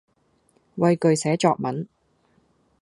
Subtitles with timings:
[0.77, 1.87] 畏懼寫作文